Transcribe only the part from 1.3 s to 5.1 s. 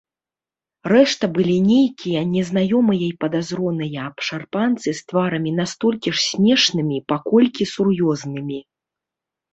былі нейкія незнаёмыя і падазроныя абшарпанцы з